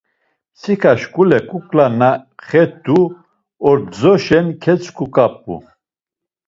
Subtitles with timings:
[0.55, 2.11] Mtsika şkule kukla na
[2.47, 2.99] xet̆u
[3.67, 5.55] ordzoşen ketzuǩap̌u.